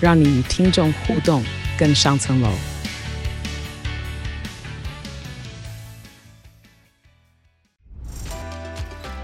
[0.00, 1.42] 让你与听众互动
[1.76, 2.48] 更上层楼。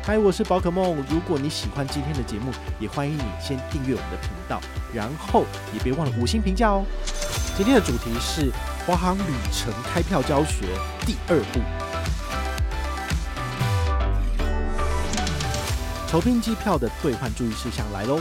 [0.02, 0.96] 嗨，我是宝可梦。
[1.08, 2.50] 如果你喜欢今天的节目，
[2.80, 4.60] 也欢迎你先订阅我们的频道，
[4.92, 6.84] 然后也别忘了五星评价哦。
[7.56, 8.50] 今天的主题是
[8.84, 10.66] 华航旅程开票教学
[11.06, 11.60] 第二步，
[16.10, 18.20] 筹拼机票的兑换注意事项来喽。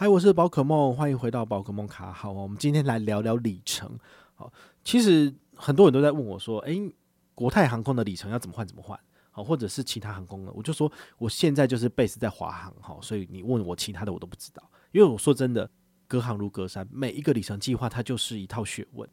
[0.00, 3.98] 嗨，我是宝可梦，欢迎回到宝可梦卡好，我们今天来聊聊里程。
[4.36, 4.52] 好，
[4.84, 5.34] 其实。
[5.56, 6.94] 很多人都在问我说：“诶，
[7.34, 8.64] 国泰航空的里程要怎么换？
[8.64, 8.96] 怎么换？
[9.32, 14.62] 好，或者是其他航空的？”我就说：“我现在就是 base 在华航，哈，所以你问我其他的我都不知道。
[14.92, 15.68] 因为我说真的，
[16.06, 19.10] 隔行如隔山，每一个里程计划它就是一套学问。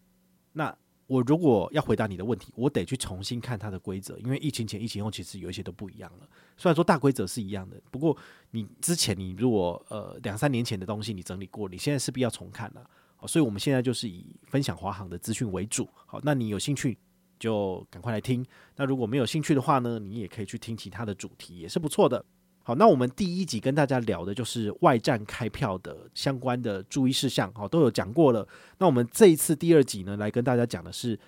[0.52, 0.78] 那
[1.08, 6.28] 我如果要回答你的问题，我得去重新看它的规则，因为疫情前、疫情后其实有一些都不一样了。
[6.58, 8.16] 虽然说大规则是一样的，不过
[8.52, 12.90] 你之前你如果呃两三年前的东西你整理过，你现在势必要重看了。”
[13.28, 15.90] 所以我们现在就是以分享华航的资讯为主。
[16.06, 16.96] 好，那你有兴趣
[17.40, 18.46] 就赶快来听。
[18.76, 22.24] 那如果没有兴趣的话呢，你也可以去听其他的主题，也是不错的。
[22.68, 28.48] 好，那我们第一集跟大家聊的就是外站开票的相关的注意事项，好，都有讲过了。
[28.80, 31.20] 那我们这一次第二集呢，来跟大家讲的是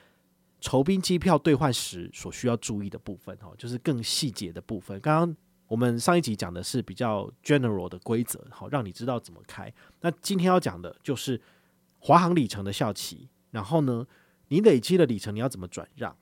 [0.59, 4.99] 筹拼机票兑换时所需要注意的部分，哈，就是更细节的部分。
[4.99, 9.71] 刚刚我们上一集讲的是比较 general 的规则，好，让你知道怎么开。
[10.02, 11.39] 那今天要讲的就是。
[11.99, 14.05] 华航里程的效期，然后呢，
[14.49, 16.15] 你累积的里程你要怎么转让？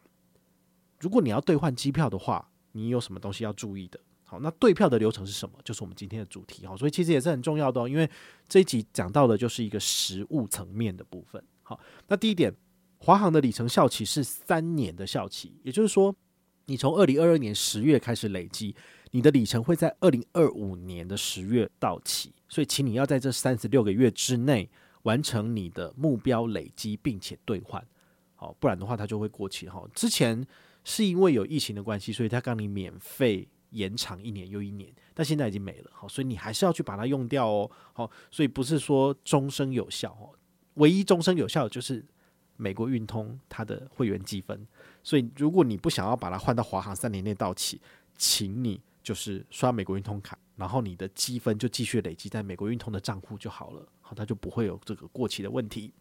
[1.02, 4.00] 如果你要兑换机票的话，你有什么东西要注意的？
[4.26, 5.58] 好，那兑票的流程是什么？
[5.64, 6.66] 就是我们今天的主题。
[6.66, 8.10] 好，所以其实也是很重要的哦，因为
[8.50, 11.42] 这一集讲到的就是一个实物层面的部分。
[11.64, 12.54] 好，那第一点，
[12.98, 16.14] 华航的里程效期是三年的效期，也就是说，
[16.66, 18.76] 你从二零二二年十月开始累积，
[19.12, 24.70] 你的里程会在二零二五年的十月到期，所以请你要在这三十六个月之内。
[25.06, 27.80] 完成你的目标累积，并且兑换，
[28.34, 29.88] 好，不然的话它就会过期哈。
[29.94, 30.44] 之前
[30.84, 37.70] 是因为有疫情的关系，所以他让你免费延长一年又一年，但现在已经没了，好，所以你还是要去把它用掉哦。
[37.94, 40.34] 好，所以不是说终身有效哦，
[40.76, 42.04] 唯一终身有效的就是
[42.58, 44.66] 美国运通它的会员积分。
[45.04, 47.80] 所以如果你不想要把它换到华航三年内到期，
[48.18, 50.38] 请你就是刷美国运通卡。
[50.56, 55.92] 然后你的积分就继续累积在美国运通的账户就好了，好，它就不会有这个过期的问题。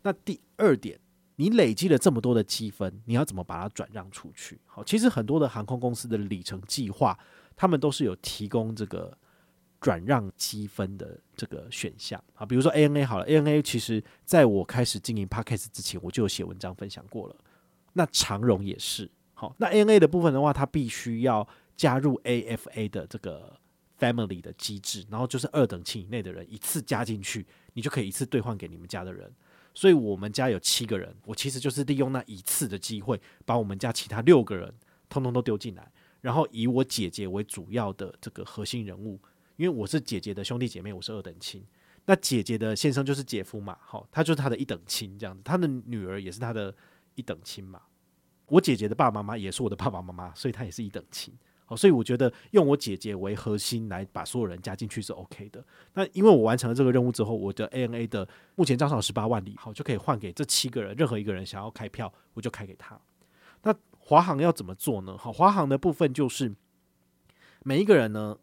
[0.00, 0.98] 那第二点，
[1.40, 4.60] 你累积了这么多的积分，你要怎么把它转让出去？
[4.66, 7.18] 好，其实很多的航空公司的里程计划，
[7.56, 9.16] 他们都是有提供这个
[9.80, 12.44] 转让积分的这个选项啊。
[12.44, 17.36] 比如说 ANA 好了，ANA 其实在我开始经营 Podcast 之前，我就有写文章分享过了。
[17.94, 21.48] 那长荣也是，好，那 ANA 的部分的话，它必须要。
[21.80, 23.58] 加入 AFA 的这个
[23.98, 29.32] family 的机制，然后就是二等亲以内的人一次加进去，你就可以一次兑换给你们家的人。
[29.74, 34.72] 所以我们家有七个人，我其实就是利用那一次的机会，把我们家其他六个人
[35.08, 39.20] 通通都丢进来，然后以我姐姐为主要的这个核心人物，
[39.56, 41.64] 因为我是姐姐的兄弟姐妹，我是二等亲，
[42.04, 46.74] 那姐姐的先生就是姐夫嘛，好，他就是他的一等亲这样子，他的女儿也是他的
[47.14, 47.80] 一等亲嘛，
[48.46, 51.32] 我姐姐的爸爸妈妈也是我的爸爸妈妈，所以他也是一等亲。
[51.76, 55.64] 所以我觉得用我姐姐为核心来把所有人加进去是 OK 的。
[55.94, 63.00] 那因为我完成了这个任务之后，我的 ANA 的目前账上有十八万里，好，就可以换给这七个人，任何一个人想要开票，我就开给他。
[63.62, 65.16] 那华航要怎么做呢？
[65.16, 66.54] 好，华航的部分就是
[67.62, 68.36] 每一个人呢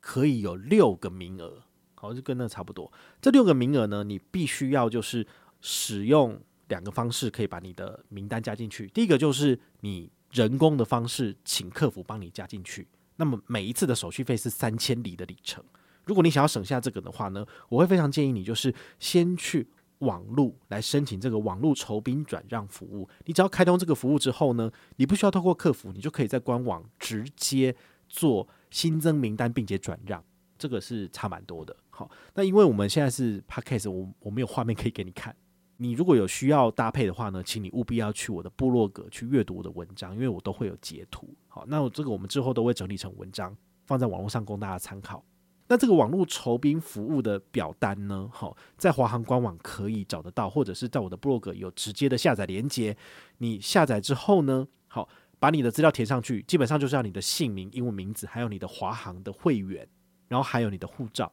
[0.00, 1.62] 可以有六个名额，
[1.94, 2.92] 好，就跟那差不多。
[3.20, 5.26] 这六个名额呢，你必须要就是
[5.60, 8.88] 使用两个方式可以把你的名单加进去。
[8.88, 10.10] 第一个就是你。
[10.34, 12.86] 人工的方式，请客服帮你加进去。
[13.16, 15.64] 那么每一次的手续费是三千里的里程。
[16.04, 19.64] 如果你想要省下这个的话呢，我会非常建议你就是先去
[20.00, 23.08] 网路来申请这个网路筹拼转让服务。
[23.26, 27.74] 你只要开通这个服务之后呢，你不需要透过客服，你就可以在官网直接
[28.08, 30.22] 做新增名单并且转让。
[30.58, 31.76] 这个是差蛮多的。
[31.90, 35.34] 好，那因为我们现在是 Podcast，我我没有画面可以给你看。
[35.76, 41.28] 你如果有需要搭配的话呢，请你务必要去我的部落格去阅读我的文章，因为我都会有截图。
[41.48, 45.24] 好，那这个我们之后都会整理成文章，放在网络上供大家参考。
[45.66, 52.94] 那这个网络筹兵服务的表单呢，好，在华航官网可以找得到，或者是在我的部落格有直接的下载连接。
[53.38, 59.88] 你下载之后呢，好，把你的资料填上去，基本上就是要你的姓名、英文名字，还有你的华航的会员，
[60.28, 61.32] 然后还有你的护照，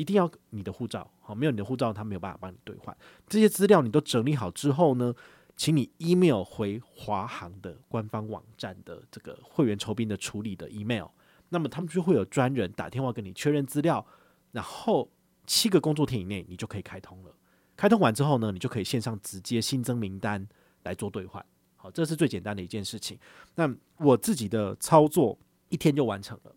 [0.00, 2.96] 一定要你的护照，好，没有你的护照，他没有办法帮你兑换。
[3.28, 5.14] 这些资料你都整理好之后呢，
[5.56, 11.08] 请你 email 回华航的官方网站的这个会员筹兵的处理的 email。
[11.50, 14.06] 那么他们就会有专人打电话跟你确认资料，
[14.52, 15.10] 然后
[15.46, 17.34] 七个工作天以内你就可以开通了。
[17.76, 20.48] 开通完之后呢，你就可以线上直接新增名单
[20.84, 21.44] 来做兑换。
[21.76, 23.18] 好，这是最简单的一件事情。
[23.54, 25.38] 那我自己的操作
[25.68, 26.54] 一天就完成了。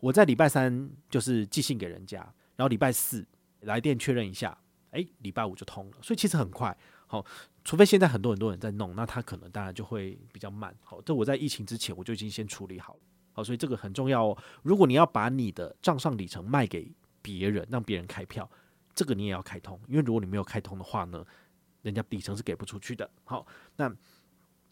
[0.00, 3.26] 我在礼拜三就是寄信给人家，然后礼拜四
[3.60, 4.56] 来电确认一下，
[4.90, 5.96] 诶，礼拜五就通了。
[6.02, 6.76] 所以其实很快。
[7.06, 7.24] 好，
[7.64, 10.74] 除非现在很多很多人在弄，那他可能当然就会比较慢。
[10.82, 13.00] 好，这我在疫情之前我就已经先处理好了。
[13.32, 14.36] 好，所以这个很重要哦。
[14.62, 16.92] 如果你要把你的账上里程卖给
[17.22, 18.50] 别人，让别人开票，
[18.94, 21.24] 这个你也要开通，因为如果你没有开通的话呢，
[21.82, 23.08] 人家里程是给不出去的。
[23.24, 23.94] 好，那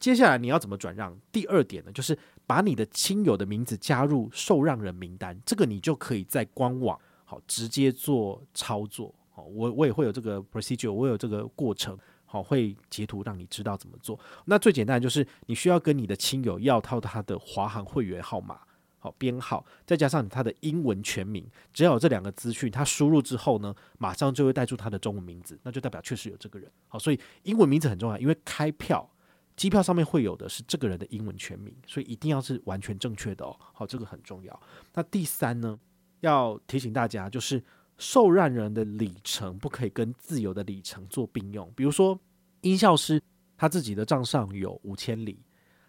[0.00, 1.16] 接下来你要怎么转让？
[1.31, 6.98] 第二点呢，就是把你的亲友的名字加入受让人名单，这个你就可以在官网
[7.46, 9.14] 直接做操作。
[9.31, 11.98] 好，我我也会有这个 procedure，我有这个过程。
[12.26, 14.19] 好，会截图让你知道怎么做。
[14.46, 18.58] 那最简单就是你需要跟你的亲友要套他的华航会员号码，
[18.98, 21.48] 好编号，再加上他的英文全名。
[21.72, 26.69] 只要有这两个资讯，他输入之后呢，马上就会带出他的中文名字，那就代表确实有这个人。
[26.88, 29.08] 好，所以英文名字很重要，因为开票
[29.54, 33.56] 机票上面会有的是这个人的英文全名，所以一定要是完全正确的哦。
[33.72, 34.60] 好，这个很重要。
[34.92, 35.78] 那第三呢，
[36.20, 37.62] 要提醒大家就是。
[37.96, 41.72] 受让人的里程不可以跟自由的里程做并用。
[41.76, 42.19] 比如说，
[42.62, 43.22] 音效师
[43.56, 45.40] 他自己的账上有五千里，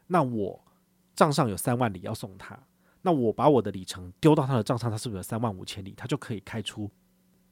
[0.05, 0.63] 那我
[1.15, 2.55] 账上有三万里要送他，
[3.01, 5.95] 那我把我的里程丢到他的账上，他是不是有三万五千里？
[5.97, 6.87] 他就可以开出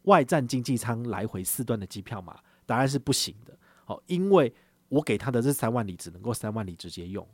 [0.03, 2.39] 外站经济舱来回四段的机票嘛？
[2.67, 3.57] 答案是不行的。
[3.85, 4.53] 好，因为
[4.87, 7.27] 我给他的这三万里只能够三万里直接用，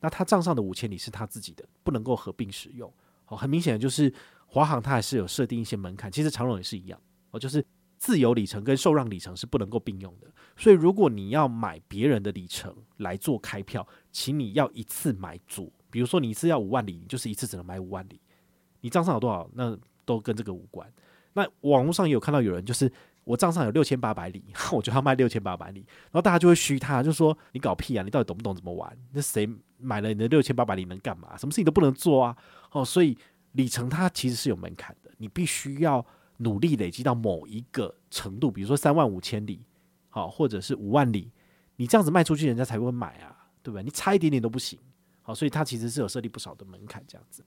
[0.00, 2.90] 那他账上的五千里是他自己的，不能够合并使用。
[3.26, 4.10] 好，很明显的就是。
[4.52, 7.00] 华航它还是有设定一些门槛，其实长荣也是一样
[7.30, 7.64] 哦，就是
[7.96, 10.26] 自由里程跟受让里程是不能够并用的。
[10.58, 15.72] 所以如果你要买别人的里程来做开票，请你要一次买足。
[15.90, 18.20] 比如说你一次要五万里，你就是一次只能买五万里。
[18.82, 20.86] 你账上有多少，那都跟这个无关。
[21.32, 22.92] 那网络上也有看到有人就是
[23.24, 28.94] 我账上有六千八百里， 我就要卖六千八百里，然后大家就会嘘他，就说你搞屁啊，你到底懂不懂怎么玩？
[29.12, 29.48] 那谁
[29.78, 31.38] 买了你的六千八百里能干嘛？
[31.38, 32.36] 什么事情都不能做啊！
[32.72, 33.16] 哦，所以。
[33.52, 36.04] 里程它其实是有门槛的，你必须要
[36.38, 39.64] 努力累积到某一个程度，比如说三万五千里，
[40.08, 41.30] 好，或者是五万里，
[41.76, 43.82] 你这样子卖出去，人家才会买啊，对不对？
[43.82, 44.78] 你差一点点都不行，
[45.22, 47.44] 好，所以它其实是有设立不少的门槛这样子。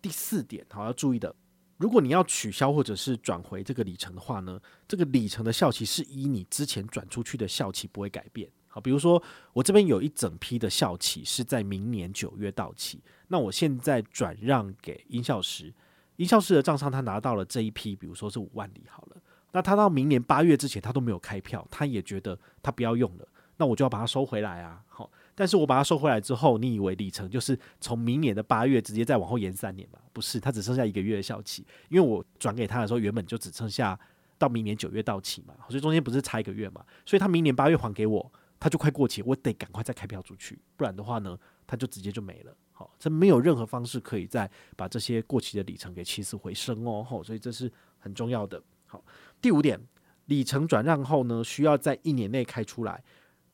[0.00, 1.34] 第四点，好，要注意的，
[1.76, 8.48] 如果你要取消或者是转回这个里程的话呢，这个里程的效期是依你之前转出去的效期不会改变。
[8.68, 9.20] 好，比如说
[9.52, 15.72] 我这边有一整批的校企是在明年九月到期，那我现在转让给音效师，
[16.16, 19.16] 音效师的账上他拿到了这一批，比如说是五万里好了，
[19.52, 23.26] 那他到明年八月之前他都没有开票，他也觉得他不要用了，
[23.56, 24.82] 那我就要把它收回来啊。
[24.86, 29.98] 好，但是我把它收回来之后，你以为里程就是从明年的八月直接再往后延三年吗？
[30.12, 33.98] 不是，他只剩下一个月的校期，因为我转给他的时候原本就只剩下
[34.36, 38.32] 到明年九月到期嘛，所以中间不是差一个月嘛，所以他明年八月还给我。
[38.60, 42.56] 他就快过期，我得赶快再开票出去，不然的话呢，他就直接就没了。
[42.72, 47.02] 好，这没有任何方式可以再把这些过期的里程给起死回生哦。
[47.02, 48.62] 吼，所以这是很重要的。
[48.86, 49.04] 好，
[49.40, 49.80] 第五点，
[50.26, 53.02] 里程转让后呢，需要在一年内开出来。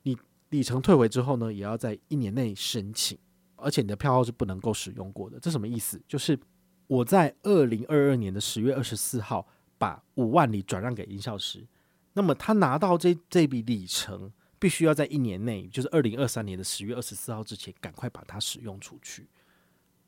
[0.03, 0.17] 你
[0.51, 3.19] 里程退回之后呢，也要在一年内申请，
[3.57, 5.39] 而且你的票号是不能够使用过的。
[5.41, 6.01] 这什么意思？
[6.09, 6.39] 就是
[6.87, 9.47] 我在二零二二年的十月二十四号
[9.77, 11.67] 把五万里转让给营销师，
[12.13, 14.33] 那么他拿到这这笔里程。
[14.65, 19.29] 必须要在一年内，就是二零二三年的十月二十四号之前，赶快把它使用出去。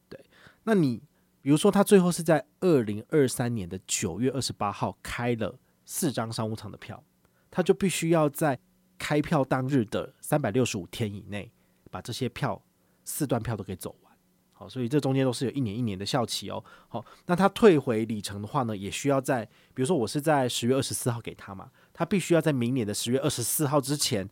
[0.08, 0.18] 对，
[0.64, 1.02] 那你
[1.42, 7.04] 比如说，他最后是在二零二三年的九月二十八号开了四张商务舱的票，
[7.50, 8.58] 他就必须要在
[8.96, 11.52] 开票当日的三百六十五天以内，
[11.90, 12.64] 把这些票
[13.04, 14.12] 四段票都给走完。
[14.54, 16.64] 好，所以这中间都是有一年一年的效期哦。
[16.88, 19.44] 好，那他退回里程的话呢，也需要在，
[19.74, 24.26] 比如说我是在十月二十四号给他嘛，他必须要在明年的十月二十四号之前。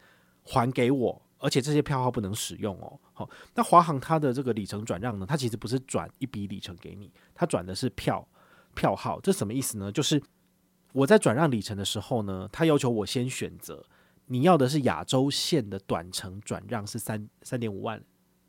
[0.45, 3.01] 还给我，而且这些票号不能使用哦。
[3.13, 8.27] 好，那华航它的这个里程转让呢，它其实不是转一笔里程给你，它转的是票
[8.75, 9.21] 票号。
[9.21, 9.91] 这什么意思呢？
[9.91, 10.23] 就是
[10.93, 13.85] 我在转让里程的时候呢，他要求我先选择
[14.27, 18.03] 你要的是亚洲线的短程转让是三三点五万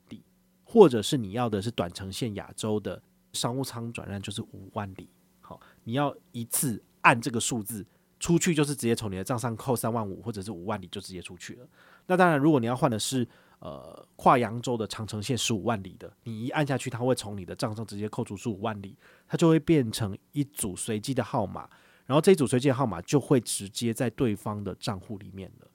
[0.09, 0.23] 里，
[0.63, 3.01] 或者是你要的是短程线亚洲的
[3.33, 5.09] 商务舱转让就是五万里。
[5.41, 7.85] 好，你要一次按这个数字
[8.25, 11.67] 出去，就是直接从你的账上扣三万五，或者是五万里就直接出去了。
[12.07, 13.27] 那当然，如果你要换的是
[13.59, 21.69] 呃跨扬州的长城线十五万里的，你一按下去，它会从你的账上直接扣除十五万里，它就会变成一组随机的号码，
[22.07, 25.67] 然后这一组随机的号码就会直接在对方的账户里面了。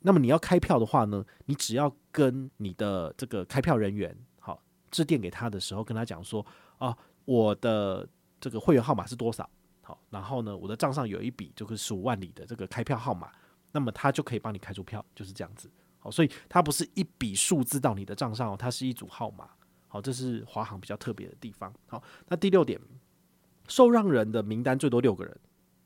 [0.00, 6.44] 那么你要开票的话呢，你只要跟你的这个开票人员好致电给他的时候，跟他讲说
[6.76, 6.94] 啊，
[7.24, 8.06] 我的。
[8.40, 9.48] 这个会员号码是多少？
[9.84, 13.30] 好，然后呢，我的账上有一笔就是十五万里的这个开票号码，
[13.70, 15.70] 那么他就可以帮你开出票，就是这样子。
[15.98, 19.50] 好，所以它不是一笔数字到你的账上哦，它是一组号码。
[19.86, 21.72] 好，这是华航比较特别的地方。
[21.86, 22.80] 好，那第六点，
[23.68, 25.38] 受让人的名单最多六个人，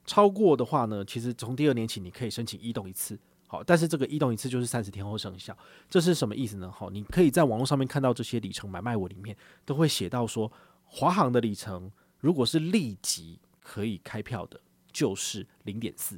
[0.06, 3.18] 超过的话呢，其实从第二年起你可以申请异动一次。
[3.46, 5.56] 好，但是这个异动一次就是三十天后生效，
[5.90, 6.70] 这是什么意思呢？
[6.70, 10.50] 好，你可以在网络上面看到这些里程买卖文里面都会写到说，
[10.84, 11.90] 华航的里程。
[12.20, 14.58] 如果是立即可以开票的，
[14.90, 16.16] 就是零点四；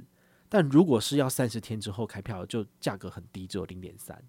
[0.49, 4.23] 但如果是要三十天之后开票，就价格很低，只有零点三。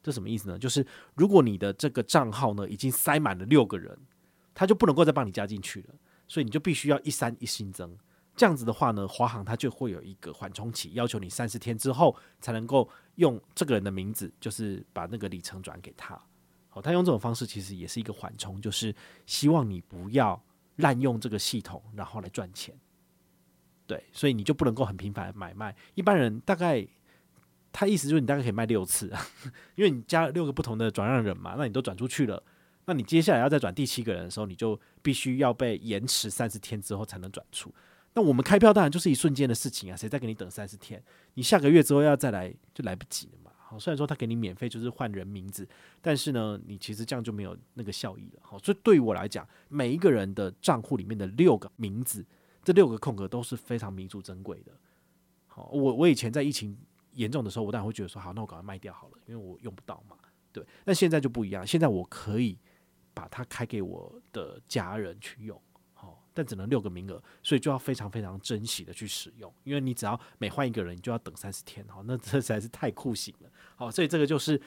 [0.00, 0.56] 这什么意思呢？
[0.56, 3.98] 就是如果你的这个账号呢已经塞满了六个人，
[4.54, 5.94] 他就不能够再帮你加进去了，
[6.28, 7.98] 所以你就必须要一三一新增。
[8.36, 16.16] 这样子的话呢，华航它就会有一个缓冲期，要求你三十天之后才能够用这个人的名字，就是把那个里程转给他。
[16.68, 18.94] 好，他用这种方式其实也是一个缓冲，就是
[19.26, 20.40] 希望你不要。
[20.78, 22.74] 滥用这个系统，然后来赚钱，
[23.86, 25.74] 对，所以你就不能够很频繁的买卖。
[25.94, 26.84] 一般人大概，
[27.72, 29.12] 他意思就是你大概可以卖六次，
[29.76, 32.42] 因为你加了六个不同的转让人嘛，那你都转出去了，
[32.86, 37.72] 那你接下来要再转第七个人的时候，你就必须要被延迟三十天之后才能转出。
[38.14, 41.02] 那我们开票当然就是一瞬间的事情啊，谁再给你等三十天？
[41.34, 43.47] 你下个月之后要再来就来不及了嘛。
[43.70, 45.68] 好，虽然说他给你免费，就是换人名字，
[46.00, 48.40] 但是呢，你其实这样就没有那个效益了。
[48.40, 52.24] 好，所以对于我来讲，每一个人的账户里面的六个名字，
[52.64, 54.72] 这六个空格都是非常弥足珍贵的。
[55.46, 56.74] 好，我我以前在疫情
[57.12, 60.16] 严重的时候，我当然会觉得说，好，那我赶快卖掉好了，因为我用不到嘛。
[60.50, 62.56] 对，但现在就不一样，现在我可以
[63.12, 65.60] 把它开给我的家人去用。
[66.38, 74.60] 但只能六个名额，所以就要非常非常珍惜的去使用，因为你只要每换一个人，你就要等三十天，哈，那这实在是太酷刑了，好，所以这个就是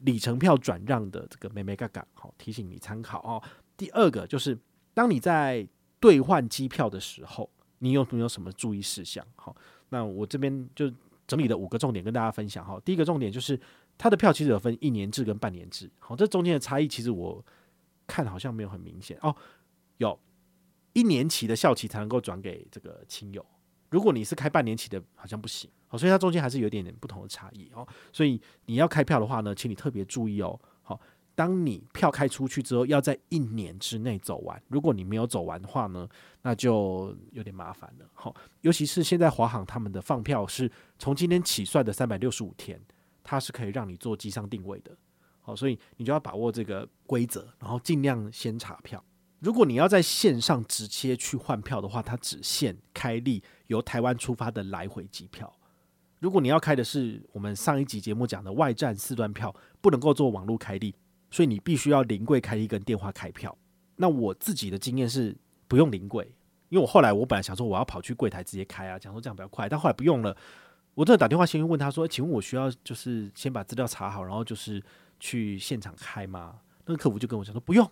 [0.00, 3.40] 里程票转让的这个美美嘎嘎，好，提醒你参考哦。
[3.76, 4.58] 第二个就是
[4.92, 5.64] 当你在
[6.00, 9.24] 兑换机票的时候，你有没有什么注意事项？
[9.36, 9.54] 好，
[9.90, 10.92] 那我这边就
[11.28, 12.80] 整理了五个重点跟大家分享哈。
[12.84, 13.56] 第一个重点就是
[13.96, 17.44] 它的票其实有分一年制跟半年制，好，这中间的差异其实我
[18.04, 19.32] 看好像没有很明显哦，
[19.98, 20.18] 有。
[20.94, 23.44] 一年期的效期才能够转给这个亲友，
[23.90, 27.86] 如果你是开半年期的，好像不行，好，所以它中间还是有一点点不同的差异哦。
[28.12, 30.58] 所以你要开票的话呢，请你特别注意哦。
[30.82, 31.00] 好，
[31.34, 34.60] 当你票开出去之后，要在一年之内走完。
[34.68, 36.08] 如果你没有走完的话呢，
[36.42, 38.08] 那就有点麻烦了。
[38.12, 42.80] 好，尤其是现在华航他们的放票是从今天起算的三百六十五天，
[43.22, 44.96] 它是可以让你做机上定位的。
[45.40, 49.02] 好，所以你就要把握这个规则，然后尽量先查票。
[49.44, 55.54] 如果你要在线上直接去换票的话，它只限开立由台湾出发的来回机票。
[56.18, 60.94] 如果你要开的是我们上一集节目讲的外站四段票，不能够做网络开立，
[61.30, 63.54] 所以你必须要临柜开立跟电话开票。
[63.96, 65.36] 那我自己的经验是
[65.68, 66.24] 不用临柜，
[66.70, 70.34] 因为我后来我本来想说我要跑去柜台直接开啊，讲说这样比较快，但后来不用了。
[70.94, 74.82] 我真的打电话先问他说：“请问我需要就是先把资料查好，然后就是
[75.20, 77.86] 去现场开吗？”那个客服就跟我讲说：“不用。”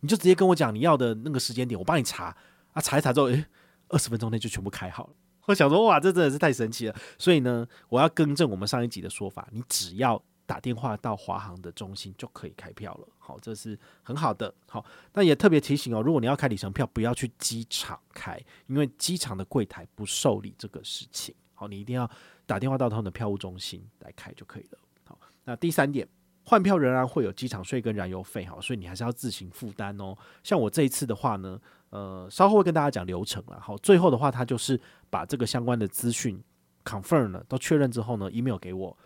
[0.00, 2.36] 你就直接跟我讲你要的那个时间点，我帮你查
[2.72, 3.44] 啊，查一查之后，诶，
[3.88, 5.12] 二十分钟内就全部开好了。
[5.46, 6.94] 我想说，哇，这真的是太神奇了。
[7.18, 13.08] 所以呢，我要更正我们上一集的说法，你只要打电话到华航的中心就可以开票了。
[13.18, 14.54] 好，这是很好的。
[14.68, 21.34] 好，那也特别提醒哦，如果你要开里程票，不要去机场开，因为机场的柜台不受理这个事情。
[21.54, 22.08] 好，你一定要
[22.44, 24.78] 打电话到他们的票务中心来开就可以了。
[25.04, 26.06] 好，那第三点。
[26.48, 30.16] 换票仍然会有机场税跟燃油费哈，所以你还是要自行负担哦。
[30.42, 33.60] 像我这一次的话呢，呃，稍后会跟大家讲流程了。
[33.60, 36.42] 好，最后的话，他就是把这个相关的资讯
[36.84, 38.96] confirm 了，都确认之后呢，email 给我，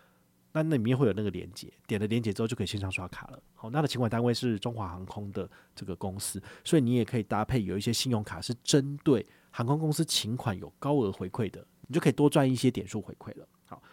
[0.53, 3.39] 那那里面会有那个连接，点了连接之后就可以线上刷卡了。
[3.55, 13.45] 好，那的请款单位是中华航空的这个公司，所以你也可以搭配有一些信用卡是针对航空公司请款有高额回馈的，你就可以多赚一些点数回馈了。
[13.65, 13.83] 好，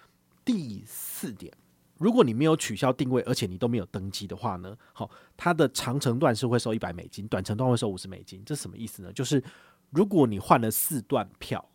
[0.44, 1.52] 第四点。
[2.00, 8.42] 如果你没有取消定位，而且你都没有登机的话呢，好，它的长程段是会收一百美金，短程段会收五十美金。
[8.44, 9.12] 这什么意思呢？
[9.12, 9.44] 就是
[9.90, 11.68] 如果你换了四段票，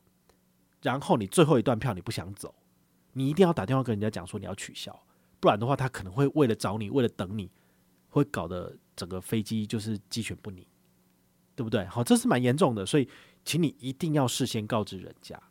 [0.81, 2.55] 然后你最后一段票你不想走，
[3.13, 4.99] 你一定要打电话跟人家讲说你要取消，
[5.39, 7.51] 不然的话他可能会为了找你，为了等你，
[8.09, 10.65] 会搞得整个飞机就是鸡犬不宁。
[11.57, 11.85] 对不对？
[11.85, 13.07] 好，这是蛮严重的，所以
[13.45, 15.41] 请你一定要事先告知人家。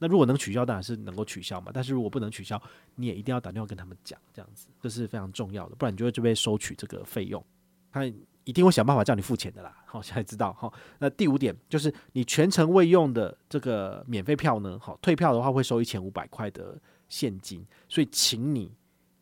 [0.00, 1.70] 那如果能取消，当然是能够取消嘛。
[1.72, 2.60] 但是如果不能取消，
[2.96, 7.44] 你也一定要打电话跟他们讲，这样子这是非常重要的，不然你就会就被收取这个费用。
[7.92, 8.04] 他
[8.44, 9.76] 一定会想办法叫你付钱的啦。
[9.84, 10.52] 好，现在知道。
[10.54, 18.72] 好，那第五点就是你全程未用的这个免费票呢，好，退票的话会收一千五百块的现金，所以请你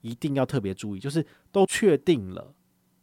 [0.01, 2.55] 一定要特别注意，就是都确定了，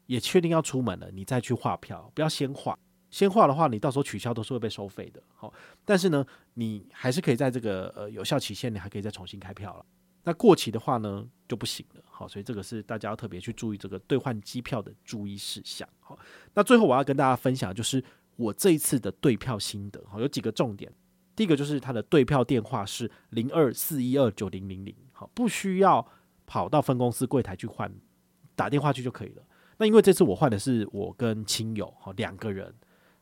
[0.05, 2.77] 也确定要出门了，你再去划票，不要先划。
[3.15, 5.23] 先画的话，你到时候取消都是会被收费的。
[5.37, 5.53] 好，
[5.85, 9.85] 但是呢，你还是可以在这个呃有效期限，你还可以再重新开票了。
[10.25, 12.01] 那过期的话呢，就不行了。
[12.09, 15.87] 好，所以这个是大家要特别去注意这个兑换机票的注意事项。
[16.01, 16.19] 好，
[16.55, 18.03] 那最后我要跟大家分享，就是
[18.35, 20.03] 我这一次的兑票心得。
[20.09, 20.91] 好，有几个重点。
[21.37, 24.93] 第一个就是它的兑票电话是零二四一二九零零零。
[25.13, 26.05] 好，不需要
[26.45, 27.89] 跑到分公司柜台去换，
[28.57, 29.43] 打电话去就可以了。
[29.77, 32.75] 那因为这次我换的是我跟亲友，好，两个人。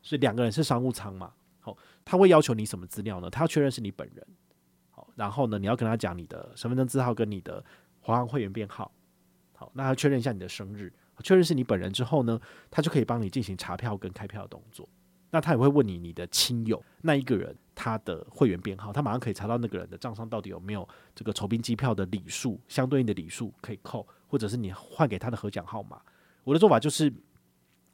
[0.03, 3.29] 所以两个人是商务舱嘛，好，他会要求你什么资料呢？
[3.29, 4.27] 他要确认是你本人，
[4.91, 7.63] 好，然后呢，你要跟他讲你的身份证字号跟你的
[8.01, 8.91] 华航会员编号，
[9.55, 10.91] 好，那他确认一下你的生日，
[11.23, 12.37] 确认是你本人之后呢，
[12.69, 14.87] 他就可以帮你进行查票跟开票的动作。
[15.31, 26.01] 那他也会问你你的亲友那一个人他的会员编号，他马上可以查到那个人的账上到底有没有这个酬宾机票的礼数相对应的礼数可以扣，或者是你换给他的核奖号码。
[26.43, 27.11] 我的做法就是。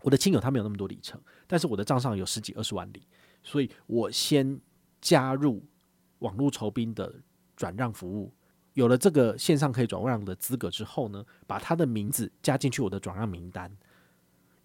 [0.01, 3.07] 我的亲友他没有那么多里程，但是我的账上有十几二十万里，
[3.43, 4.59] 所以我先
[5.01, 5.65] 加入
[6.19, 7.13] 网络酬宾的
[7.55, 8.33] 转让服务，
[8.73, 13.75] 有了这个线上可以转让的资格之后呢，把他的名字加进去我的转让名单，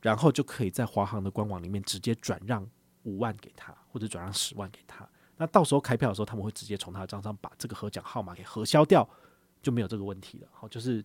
[0.00, 2.64] 然后就可以在华航的官网里面直接转让
[3.03, 5.09] 五万给他，或者转让十万给他。
[5.37, 9.09] 那到时候开票的时候，他们会直接从他的账上把这个核奖号码给核销掉，
[9.61, 10.49] 就没有这个问题了。
[10.53, 11.05] 好，就是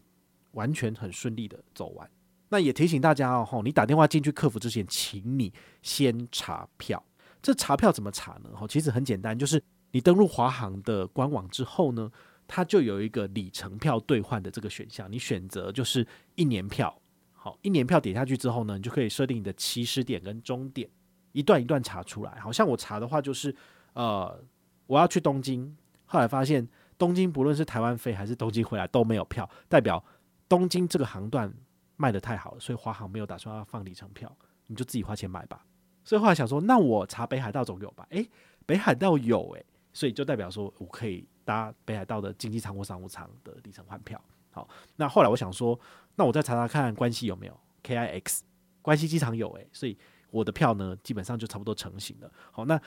[0.51, 2.07] 完全很顺利的走完。
[2.50, 7.03] 那也提醒大家哦，你打电话进去客服之前，请你先查票。
[7.41, 8.50] 这查票怎么查呢？
[8.68, 12.12] 其实很简单，就是你登入华航的官网之后呢，
[12.48, 17.00] 它就有一个里程票兑换的这个选项，你选择就是一年票。
[17.33, 20.90] 好，一年票点下去之后呢，你就可以设定你的起始点跟终点，
[21.31, 22.40] 一段一段查出来。
[22.42, 23.55] 好像我查的话就是，
[23.94, 24.44] 呃，
[24.88, 30.03] 我要去东京，后来发现东京不论是台湾飞还是东京回来都没有票，代表
[30.50, 31.53] 东京这个航段。
[32.01, 34.33] 卖得太好了，所以华航没有打算要放里程票，
[34.68, 35.66] 你就自己花钱买吧。
[36.05, 38.07] 所以后来想说，那我查北海道总有吧？
[38.12, 38.25] 诶、
[38.66, 44.20] 北海道有诶、所以就代表说我可以搭北海道的经济舱或商务舱的里程换票。
[44.50, 45.77] 好，那后来我想说，
[46.16, 48.40] 那我再查查看关西有没有 KIX，
[48.81, 49.98] 关西机场有诶、所以
[50.31, 52.31] 我的票呢基本上就差不多成型了。
[52.53, 52.81] 好，那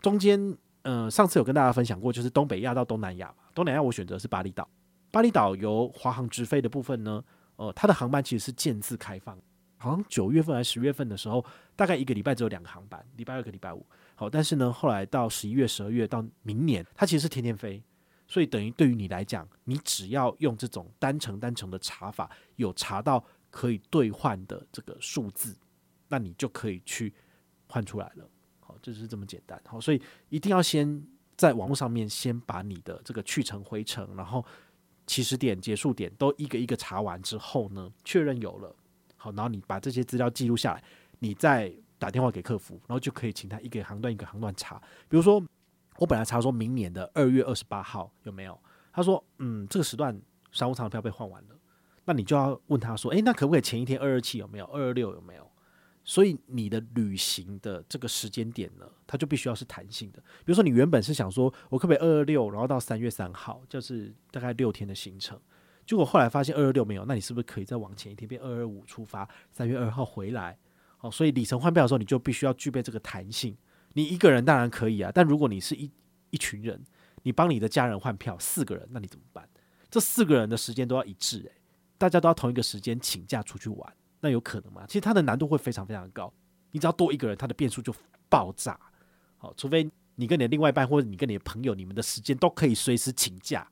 [0.00, 0.40] 中间
[0.82, 4.68] 嗯、呃，上次有跟大家分享过，就是东北亚到东南亚嘛，东南亚我选择是巴厘岛，
[5.10, 7.24] 巴厘岛由华航直飞的部分呢。
[7.62, 9.38] 呃，它的航班其实是渐次开放，
[9.78, 11.44] 好像九月份还是十月份的时候，
[11.76, 13.86] 大概一个礼拜只有两个航班，礼拜二跟礼拜五。
[14.16, 17.80] 好，但是呢，后来到十一月、十二月到明年，它其实是天天飞，
[18.26, 25.56] 所以等于对于你来讲，你只要用这种单程单程的查法，有查到可以兑换的这个数字，
[26.08, 27.14] 那你就可以去
[27.68, 28.28] 换出来了。
[28.58, 29.62] 好，就是这么简单。
[29.64, 31.00] 好，所以一定要先
[31.36, 34.44] 在网络上面先把你的这个去程回程，然后。
[35.12, 38.74] 起始点、结束点都一个一个查完之后呢，确认有了，
[39.18, 40.82] 好，然后你把这些资料记录下来，
[41.18, 44.80] 你再打电话给客服，然后就可以请他一个航段一个航段查。
[45.10, 45.44] 比如说，
[45.98, 48.58] 我本来查说明年的二月二十八号有没有，
[48.90, 50.18] 他说，嗯，这个时段
[50.50, 51.48] 商务舱的票被换完了，
[52.06, 55.51] 那你就要问他说，诶，那可不可以前一天二二七有没有，二二六有没有？
[56.04, 60.18] 所以你的旅行的这个时间点呢，它就必须要是弹性的。
[60.44, 65.40] 比如说，你原本是想说，我可不可以二二六，然后到三月三号，就是大概六天的行程。
[65.86, 70.58] 结果后来发现二二六没有，那你是不是可以再往前一天，变二二五出发，三月二号回来？
[71.00, 73.56] 哦，所以里程换票的时候，你就必须要具备这个弹性。
[73.94, 75.90] 你一个人当然可以啊，但如果你是一
[76.30, 76.82] 一群人，
[77.22, 79.48] 你帮你的家人换票，四个人，那你怎么办？
[79.90, 81.52] 这四个人的时间都要一致，诶，
[81.98, 83.94] 大家都要同一个时间请假出去玩。
[84.22, 84.86] 那有可能吗？
[84.86, 86.32] 其实它的难度会非常非常高。
[86.70, 87.92] 你只要多一个人，它的变数就
[88.30, 88.78] 爆炸。
[89.36, 93.68] 好，除非你跟你的另外一半，或者你跟你的朋友，你们的时间都可以随时请假，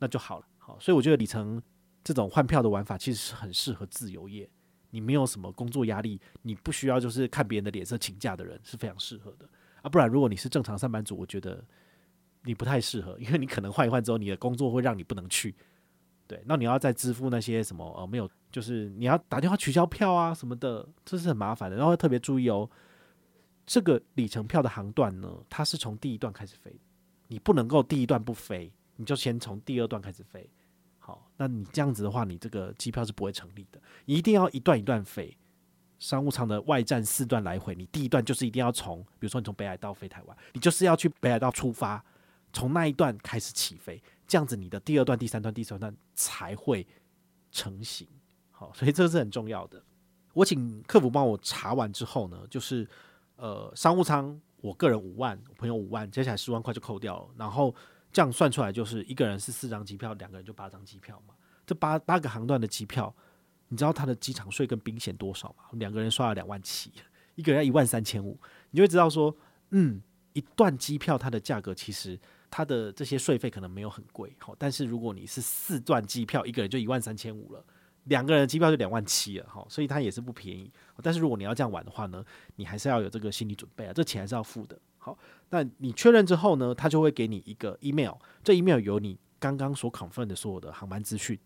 [0.00, 0.46] 那就好了。
[0.58, 1.62] 好，所以我觉得里程
[2.02, 4.50] 这种换票的玩法其实是很适合自由业。
[4.90, 9.48] 你没有什么工作压力，你不需要就是看别人的脸色请假的人是非常适合的
[9.80, 9.88] 啊。
[9.88, 11.64] 不然，如果你是正常上班族，我觉得
[12.42, 15.54] 你不太适合，因为你可能换一换之后，你的工作会让你不能去。
[16.26, 21.76] 对，那你要再支付那些什么呃没有，就是你要打电话取消票啊什么的，这是很麻烦的。
[21.76, 22.70] 然后特别注意哦，
[23.66, 26.78] 这个里程票的航段呢，它是从第一段开始飞，
[27.28, 30.48] 你不能够第一段不飞，你就先从第二段开始飞。
[30.98, 35.36] 好，那你这样子的话，你这个机票是不会成立的，一定要一段一段飞。
[35.98, 42.04] 商务舱的外站四段来回，你第一段就是一定要从，比如说你从北海道飞台湾，你就是要去北海道出发，
[42.52, 46.84] 从那一段开始起飞，这样子你的第二段、第三段、第四段才会
[47.52, 48.08] 成型。
[48.74, 49.82] 所以这是很重要的。
[50.34, 52.88] 我请客服帮我查完之后呢，就是
[53.36, 57.74] 呃商务舱，我个人五万，我朋友五万，接下来十万块就扣掉了，然后
[58.10, 61.34] 这样算出来就是一个人是四张机票，两个人就八张机票嘛。
[61.66, 63.14] 这八八个航段的机票，
[63.68, 65.64] 你知道他的机场税跟宾险多少吗？
[65.72, 66.90] 两个人刷了两万七，
[67.34, 68.38] 一个人要一万三千五，
[68.70, 69.36] 你就会知道说，
[69.70, 72.18] 嗯，一段机票它的价格其实
[72.50, 77.62] 它的这些税费可能没有很贵，好，但是如果你是四段机票，一个人就一万三千五了。
[78.04, 80.70] 两个人的机票就两万七了哈，所以它也是不便宜。
[81.02, 82.24] 但是如果你要这样玩的话呢，
[82.56, 84.78] 你还是要有这个心理准备啊，这钱还是要付的。
[84.98, 85.16] 好，
[85.50, 91.38] 那你确认之后呢，他就会给你一个 email，这 email 有你刚刚所 confirm 的所有的航班资讯。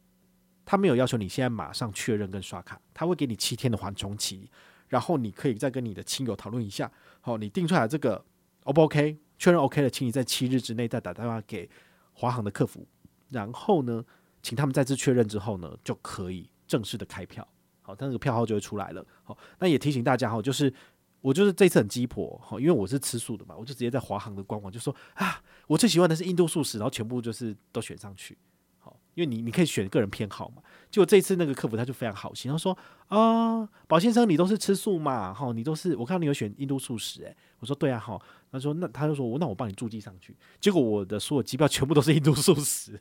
[0.65, 4.51] 他没有要求你现在马上确认跟刷卡，他会给你七天的缓冲期，
[4.89, 6.91] 然后你可以再跟你的亲友讨论一下。
[7.21, 8.25] 好，你定出来这个
[8.65, 9.17] O 不 OK？
[9.39, 11.71] 确认 OK 了，请你在七日之内再打电话给
[12.15, 12.85] 华航的客服，
[13.31, 14.05] 然后呢，
[14.47, 17.45] 请他们再次确认之后呢，就可以正式的开票。
[17.83, 19.05] 好，他那个票号就会出来了。
[19.25, 20.73] 好，那也提醒大家哈，就是
[21.21, 28.39] 我就是这次很鸡婆哈，因为我是吃素的嘛，我就直接在华航的官网就说啊，我最喜欢的是印度素食，然后全部就是都选上去。
[28.79, 30.63] 好，因为你你可以选个人偏好嘛。
[30.93, 32.79] 结果这次那个客服他就非常好心，他说
[33.09, 40.37] 啊，宝先生你都是吃素嘛，哈，你都是我看到你有选印度素食，诶，我说对啊，好，他说那他就说我那我帮你注记上去。
[40.61, 43.01] 结果我的所有机票全部都是印度素食，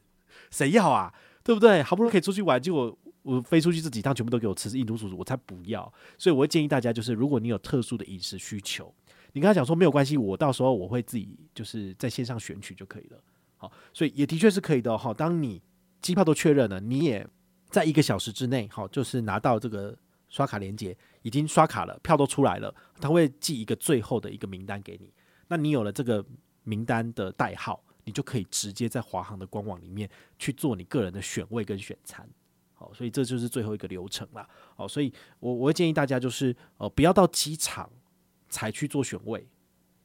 [0.49, 1.13] 谁要啊？
[1.45, 1.83] 对不对？
[1.83, 5.93] 好不容易可以出去玩，结果我飞出去这几趟全部都给我吃印度叔叔，我才不要。
[6.17, 8.91] 所以我会建议大家，就是如果你有特殊的饮食需求，
[9.33, 13.17] 你跟他讲说没有关系，我到时候我会自己就是在线上选取就可以了。
[13.57, 14.97] 好，所以也的确是可以的。
[14.97, 15.61] 哈，当你
[16.01, 17.27] 机票都确认了，你也
[17.69, 19.95] 在一个小时之内，好，就是拿到这个
[20.29, 25.13] 刷卡连接，已经刷卡了，票都出来了，他会寄一个最后的一个名单给你。
[25.47, 26.25] 那你有了这个
[26.63, 27.84] 名单的代号。
[28.05, 32.27] 你就可以直接在华航的官网里面去做你个人的选位跟选餐，
[32.73, 37.89] 好，所以这就是最后一个流程了，好，所以我我会建议大家就是呃不要到机场
[38.47, 39.47] 才去做选位，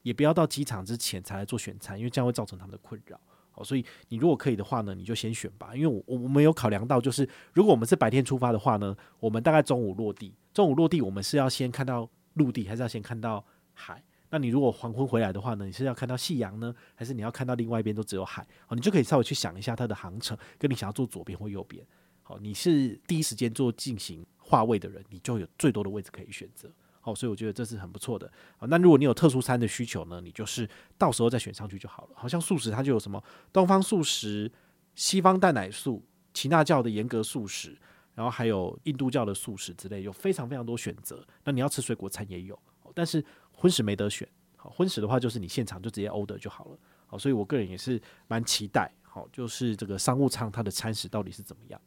[0.03, 14.03] 也不要到机场之前才来做选餐，因为这样会造成他们的困扰，好，所以你如果可以的话呢，你就先选吧，因为我我们有考量到就是如果我们是白天出发的话呢，我们大概中午落地，中午落地我们是要先看到陆地，还是要先看到海？
[14.31, 15.67] 那你如果黄昏回来的话呢？
[15.67, 18.47] 你是要看到夕阳呢，还是你要看到另外一边都只有海？
[18.65, 21.85] 好，你就可以稍微去想一下它的航程，跟你想要坐左边或右边。
[22.23, 26.71] 好，你是第一时间做进行划位的人，你就有最多的位置可以选择。
[27.01, 28.31] 好，所以我觉得这是很不错的。
[28.57, 32.11] 好，那如果你有特殊餐的需求呢，你就是到时候再选上去就好了。
[32.15, 33.21] 好像素食它就有什么
[33.53, 34.51] 东方素食、
[34.95, 37.77] 西方蛋奶素、耆那教的严格素食，
[38.15, 41.27] 然后还有印度教的素食之类，有非常非常多选择。
[41.43, 42.57] 那你要吃水果餐也有，
[42.95, 43.25] 但是。
[43.61, 51.79] 荤食没得选，好，荤食的话就是你现场就直接 order 就好了，好，所以我个人也是蛮期待，好，就是这个商务舱它的餐食到底是怎么样，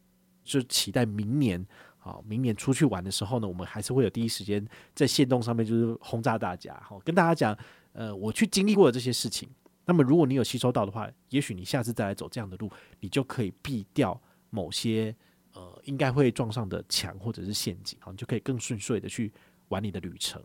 [0.43, 1.65] 就期待明年，
[1.97, 7.57] 好，明年出去玩的时候呢，我们还是会有第一时间在线动上面就是轰炸大家，好，跟大家讲，
[7.93, 9.49] 呃，我去经历过的这些事情，
[9.85, 15.15] 那么如果你有吸收到的话，也许你下次再来走这样的路，你就可以避掉某些
[15.53, 19.33] 呃应该会撞上的墙或者是陷阱，好，你就可以更顺遂的去
[19.69, 20.39] 玩你的旅程，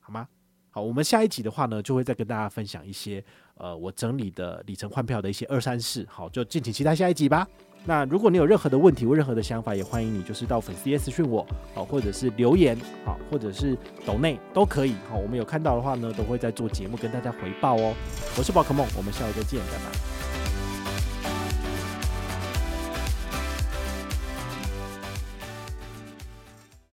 [0.00, 0.28] 好吗？
[0.72, 3.22] 好，我们下一集的话呢，就会再跟大家分享一些
[3.58, 6.04] 呃，我整理的里程换票的一些二三事。
[6.10, 7.46] 好，就敬请期待下一集吧。
[7.84, 14.94] 那如果你有任何的问题或任何的想法，也欢迎你就是到粉丝页私讯我，好，或者是留言，好，或者是抖内都可以。
[15.10, 17.94] 好，我们有看到的话呢，都会在做节目跟大家回报哦。
[18.38, 20.11] 我是宝可梦，我们下回再见，拜拜。